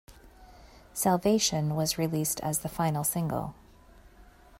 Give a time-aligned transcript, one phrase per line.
[0.95, 3.53] "Salvation" was released as the final single.